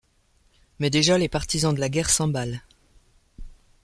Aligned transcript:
Mais 0.79 0.89
déjà 0.89 1.19
les 1.19 1.29
partisans 1.29 1.75
de 1.75 1.79
la 1.79 1.87
guerre 1.87 2.09
s'emballent. 2.09 2.63